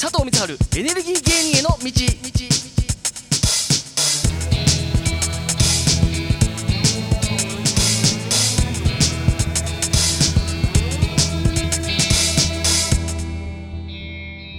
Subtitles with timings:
[0.00, 1.76] 佐藤光晴エネルギー芸人への道。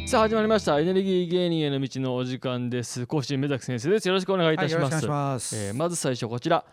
[0.05, 0.78] さあ始まりました。
[0.78, 3.06] エネルギー芸人への道のお時間です。
[3.06, 4.10] 講師目崎先生です。
[4.10, 5.56] よろしくお願いいたします,、ます。
[5.56, 6.66] えーまず最初こちら。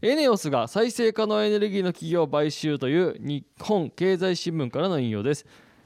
[0.00, 5.44] エネオスが再生可能エネルギーの企業を買収という日本経済新聞からの引用です。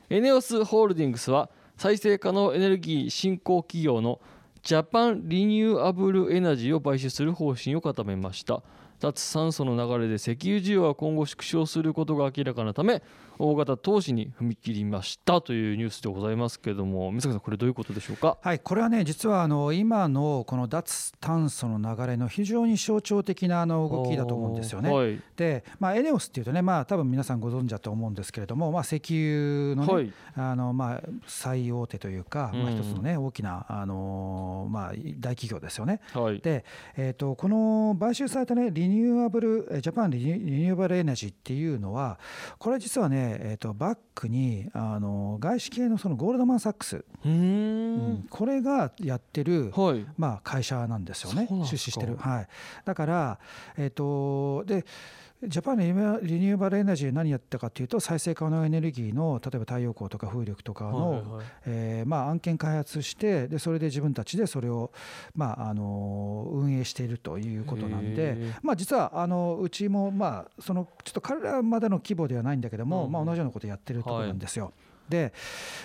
[0.08, 1.50] エネオスホールディングスは
[1.80, 4.20] 再生可能エネルギー振興企業の
[4.62, 8.62] ジャパンリニューアブルエナジーを買収する方針を固めました。
[9.00, 13.02] 脱炭素の流れで石油需要は今後縮小することが明らかなため
[13.38, 18.36] 大型投資に踏み切りましたというニュースでございますけれども水崎さんこれどういうことでしょうか？
[18.42, 24.92] はい、これはね実はあの今のこの脱炭素の流れの非常に象徴的なあの動きだと思うんですよね。
[24.92, 25.18] はい。
[25.36, 30.12] で、まあ、エネオスっていうとね、まあ、多分皆さんご存知だと思うんですけれども、まあ、石油の,、ねはい。
[30.36, 32.78] あのまあ、最大手というか、まあ、うん。
[32.78, 36.00] 一つのね大きなあの、まあ、大企業ですよね。
[36.12, 36.40] はい。
[36.40, 36.66] で、
[36.98, 42.18] えー、とこの買収されたね Renewable えー Japan Renewable Energy っていうのは
[42.58, 47.30] これ実はね、えー、とバックにあの外資系のそのゴールドマン・サックス、うーん。
[47.30, 48.26] うん。
[48.28, 50.06] これがやってる、はい。
[50.16, 51.48] まあ、会社なんですよね。
[51.64, 52.48] 出資してる、はい、
[52.84, 53.38] だから、
[53.76, 54.84] えー、とで
[55.42, 64.92] Japan リニューリニューアブルエナジー何やったかというと再生可能エネルギーの例えば太陽光とか風力とかの、えーまあ、案件開発してでそれで自分たちでそれを、
[65.34, 74.74] まあ、あの運営しているということなんへでー、まあ、実はあのうちも、まあ、そのちょっと彼らまでの規模ではないんだけども、うんまあ、同じようなことやってるところなんですよ。
[75.10, 75.34] で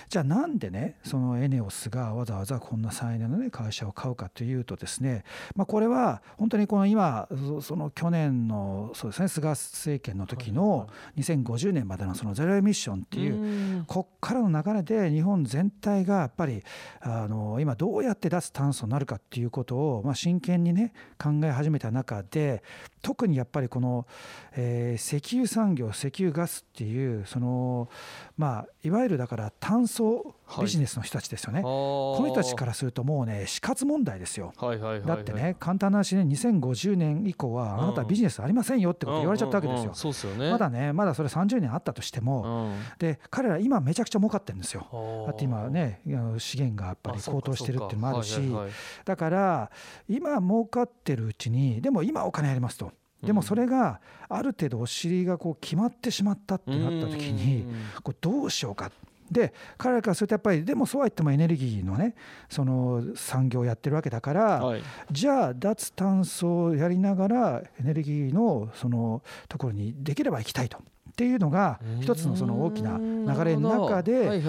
[0.08, 5.24] じゃあなんでねそのエネオスがわざわざこんな最大の、ね、会社を買うかというとですね、
[5.54, 10.88] まあ、これは本当にこの今そその去年のそうですね菅政権の時の
[11.18, 16.62] 2050年までのそのゼロエミッションっていうこっからの流れで日本全体がやっぱり
[17.00, 22.62] あの今どうやって脱炭素になるかっていうことをまあ真剣にね考え始めた中で
[23.02, 24.06] 特にやっぱりこの、
[24.56, 27.88] えー石油産業石油ガスっていうその
[28.36, 34.52] まあいわゆるだから炭素ビジネスの人たちですよね、ここの人たちからするともうね死活問題ですよ。
[34.56, 35.06] はいはいはいはい。
[35.06, 39.82] だってね簡単な話ね2050年以降はあなたはビジネスありませんよってこと言われちゃったわけですよ。
[39.82, 39.94] うんうんうん。
[39.94, 40.50] そうですよね。
[40.50, 42.80] まだねまだそれ30年あったとしても、うん。
[42.98, 44.86] で彼ら今めちゃくちゃ儲かってるんですよ。
[45.26, 46.00] だだって今ね
[46.38, 48.38] 資源がやっぱり高騰してるっていうのもあるし。
[48.38, 48.70] はいはいはい。
[49.04, 49.70] だから
[50.08, 57.74] 今儲かってるうちにでも今お金ありますとでもそれがある程度お尻がこう決まってしまったってなった時にうん。
[58.02, 58.90] これどうしようか。
[59.30, 62.14] で彼らからするとやっぱりでもそうは言ってもエネルギーのね
[62.48, 64.82] その産業をやってるわけだから、はい。
[65.10, 70.78] じゃあ脱炭素をやりながらエネルギーのそのところにできれば行きたいと
[71.16, 74.42] っていうのが一つのその大きな流れの中で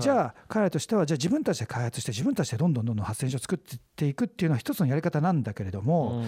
[0.00, 3.58] じあゃあ彼らとしてはじゃあ自分たちで開発して自分たちでどんどんどんどん発電所を作っ
[3.94, 6.24] ていくっていうのは一つのやり方なんだけれども、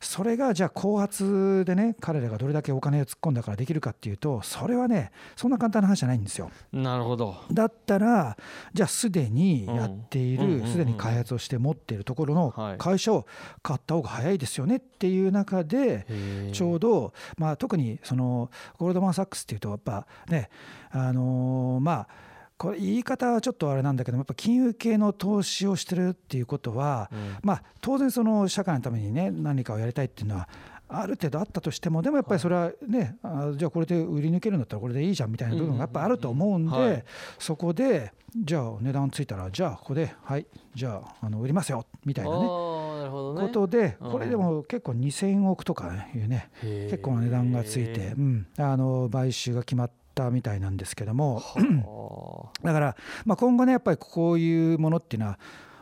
[0.00, 6.50] それがじゃあ後発でね彼らがどれだけお金を突っ込んだからできるかっていうとそれはねそんな簡単な話じゃないんですよ。
[6.72, 7.36] なるほど。
[7.52, 8.36] だったら
[8.74, 12.78] じゃあすでにやっているすでに開発をして持っているところのはい。
[12.78, 13.24] 会社を
[13.62, 16.06] 買った方が早いですよねっていう中で
[16.52, 20.50] ちょうどまあ特にそのゴールドマン・サックスっていうとやっぱね
[20.90, 22.08] あのーまあ
[22.56, 27.08] これ言い方はちょっとあれなんだけどもやっぱ金融系の投資をしてるっていうことは
[27.42, 30.48] まあ当然その社会のためにね何かをやりたいっていうのは
[30.88, 36.62] ある程度あったとしてもでもやっぱりそれはね、あじゃあこれで売り抜けるんだったらこれでいいじゃんみたいな部分がやっぱあると思うんうん。
[36.62, 36.90] うんうんはい。
[36.90, 37.04] で
[37.38, 42.48] そこでじゃあ値段ついたらじゃあここではいじゃああの売りますよみたいなねね。
[42.48, 44.12] ことでうん。
[44.12, 51.42] これでも結構2000億とかいうね結構な値段がついて、うん、あの買収が決まったみたいなんですけども。
[52.62, 55.38] だから、まあ、今後ねやっぱりこういうものっていうのは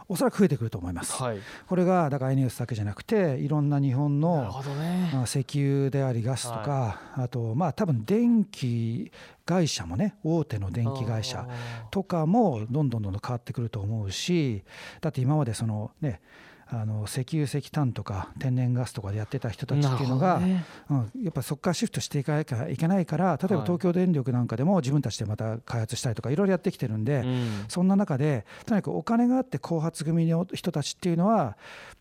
[0.09, 1.21] おそらく増えてくると思います。
[1.23, 1.39] はい。
[1.67, 4.43] これがだからエネオスだけじゃなくていろんな日本の
[4.79, 5.11] ね。
[5.13, 9.11] まあ石油でありガスとか、あとまあ多分電気
[9.45, 11.47] 会社もね大手の電気会社
[11.91, 14.65] とかもどんどんどんどん変わってくると思うし
[15.01, 16.21] だって今までそのね
[16.69, 20.55] あの石油石炭とか天然ガスとかでやってた人たちっていうのが、なる
[20.91, 23.67] うん、やっぱそこからシフトしていかなきゃいけないから例えばはい。
[23.67, 27.25] 東京電力なんかでも自分たちでまた開発したりとかいろいろやってきてるんで、
[27.69, 31.57] そんな中でとにかくお金があって後発組の人たちっていうのは、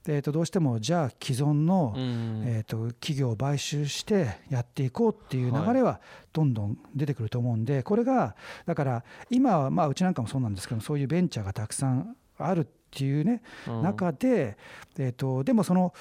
[0.08, 2.44] えー、とどうしてもじゃあ既存の、うん。
[2.46, 6.00] えー、と企業を買収してやっていこうっていう流れは
[6.34, 8.36] どんどん出てくると思うんでこれが
[8.66, 13.82] だから今はまあうちなんかもそうなんですけどそういうベンチャーがたくさんあるっていうねうん。
[13.82, 14.58] 中で、
[14.98, 15.94] えー、とでもその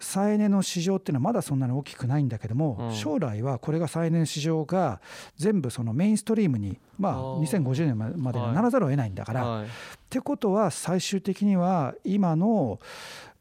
[0.00, 2.94] 再エネの市場っていうのはまだそんなに大きくないんだけども、うん。
[2.94, 5.00] 将来はこれが再エネの市場が
[5.36, 7.62] 全部そのメインストリームに、まあ、あー。
[7.62, 9.66] 2050年までにならざるを得ないんだから、はい。
[9.66, 9.68] っ
[10.08, 12.78] てことは最終的には今の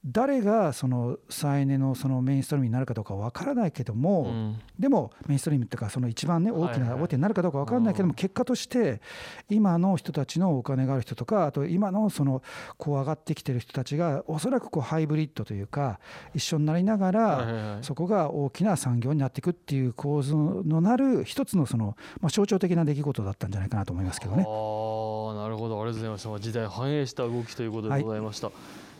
[0.09, 4.59] 誰がその再エネのそのメインストリームになるかどうかわからないけども、うん。
[4.79, 7.01] でもメインストリームっていうかその一番ね大きはいはない。
[7.03, 9.01] 大手になるかどうかわからないけども結果として
[9.49, 12.41] 今の人たちのお金がある人とかあと今のその
[12.77, 15.99] こう上がってきてる人たちがおそらくこうハイブリッドというか
[16.33, 17.83] 一緒になりながはいらはいはい。
[17.83, 24.43] そこが大きな産業になっていくっていう構図のなる一つのそのまあ象徴的な出来事だったんじゃないかなと思いますけどね。
[24.47, 25.81] ああなるほど。
[25.81, 26.29] ありがとうございました。
[26.29, 28.51] まあ時代を反映した動きということでございました、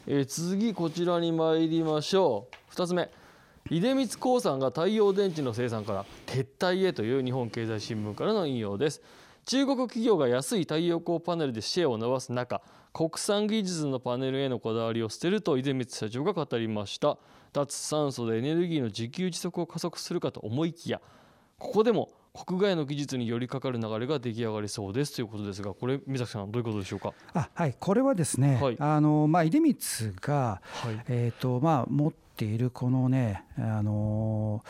[0.10, 2.74] えー次こちらに参りましょう。
[2.74, 3.10] 2つ目。
[3.70, 9.02] 出光興産が太陽電池の生産から撤退へという日本経済新聞からの引用です。
[9.46, 12.62] 中国企業が安い太陽光パネルでシェアを伸ばす中
[12.94, 17.18] 国産技術のパネルへのこだわりを捨てると出光社長が語りました。
[17.52, 21.02] 脱酸素でエネルギーの自給自足を加速するかと思いきや
[21.60, 22.12] ここでも
[22.46, 27.14] 国外の技術に寄りかかる流れが出来上がりそうですということですがこれ水崎さんどういうことでしょうか？
[27.34, 28.78] あはいこれはですね、はい。
[28.80, 29.76] あのまあ出光
[30.22, 31.04] がはい。
[31.08, 34.64] えーとまあ、持っているこのね、あの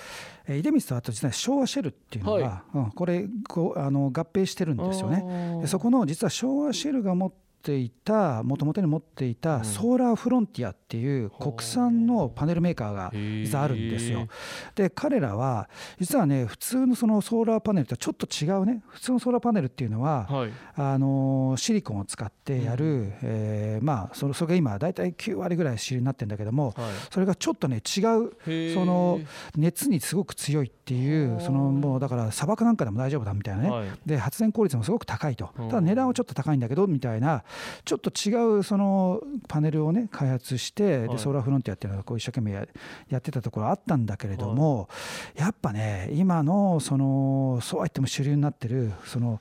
[0.47, 5.59] 出光とあと実は昭和シェルっていうのが、はうん、これこうあの合併してるんですよね。
[5.61, 14.27] でそこの実は昭和シェルが持っていたもともとに持っていたソーラーフロンティアっていう国産のパネルメーカーが実はあるんですよ。
[14.75, 15.69] で彼らは
[15.99, 18.83] 実はね普通のそのソーラーパネルとはちょっと違うね。
[18.87, 20.51] 普通のソーラーパネルっていうのは、はい。
[20.75, 26.91] あのシリコンを使ってやる、えーまあそのそれが今大体9割ぐらい主流になってるんだけども、はい。
[27.11, 29.19] それがちょっとね違うその
[29.55, 33.87] 熱にすごく強いっていうはあそのもうだから砂漠なんかでも大丈夫だみたいなね、はい。
[34.05, 35.49] で発電効率もすごく高いと。
[35.57, 35.69] うん。
[35.69, 37.43] ただ値段はちょっと高いんだけどみたいな
[37.85, 41.09] ちょっと違うそのパネルをね開発してはい。
[41.09, 42.65] でソーラーフロンティアっていうのはこう一生懸命や
[43.09, 44.89] やってたところあったんだけれども
[45.35, 49.39] やっぱね今のそのそうは言っても主流になってるそのはい。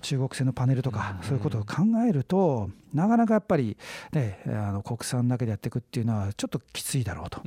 [0.00, 1.26] 中国製のパネルとかうん。
[1.26, 3.76] そういうことを考えるとなかなかやっぱり
[4.12, 7.40] ねあの国産だけでやっていくっていうのはちょっときついだろうと。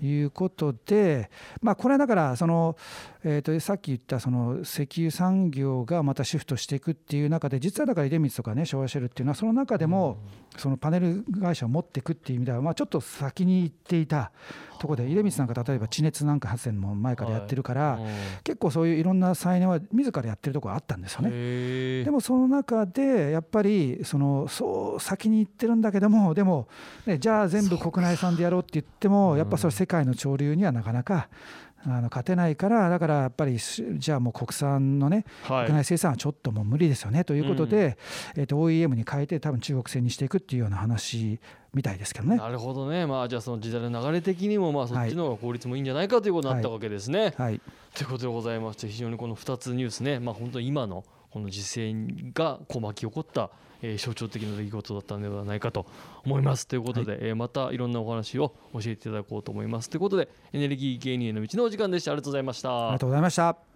[0.00, 1.30] いうことで、
[1.60, 2.76] まあ、これはだからその、
[3.24, 10.18] えー、とさっき言ったその石油産業がまたシフトしていくっていう中で実はだから出光とかね昭和シェルっていうのはその中でも
[10.56, 14.32] そのパネル会社を持っていくっていう意味ではまあちょっと先に行っていた
[14.80, 18.00] ところで出光なんか例えば地熱なんか発電も前からやってるから、
[18.42, 21.30] 結構そういういろんな再エネは自らやってるところあったんですよね。
[21.30, 26.66] ねでもその中でやっぱりそのそう先に行ってるんだけどもでも、
[27.06, 31.28] ね、じゃあ全部国内産でやろうって言ってもやっぱそれ世界の潮流にはなかなか
[31.84, 35.66] あの勝てないからだからやっぱりしじゃあもう国産のねはい。
[35.66, 37.96] 国内生産はちょっともう無理ですよねということで、
[38.36, 41.38] えー、と OEM に変えて多分中国製にしていくっていうような話
[41.74, 42.36] みたいですけどね。
[42.36, 43.06] なるほどね。
[43.06, 47.34] まあじゃあその時代の流れ的にもまあそっはいちの方が効率もいいんじゃないかということになったわけですね。
[47.36, 47.60] はい、
[47.94, 51.94] ということでございまして非常にこの2つニュースねまあ本当に今のこの時勢
[52.34, 53.50] がこう巻き起こった、
[53.82, 55.86] えー象徴的な出来事だったのではないかと
[56.24, 59.90] 思いますということで、えーまたいろんなお話を教えていただこうと思います。
[59.90, 62.12] ということでエネルギー芸人への道のお時間でした。
[62.12, 62.86] ありがとうございました。
[62.86, 63.67] ありがとうございました。